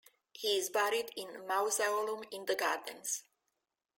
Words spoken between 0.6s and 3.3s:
buried in a mausoleum in the gardens.